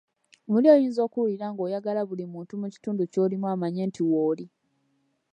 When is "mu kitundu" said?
2.61-3.01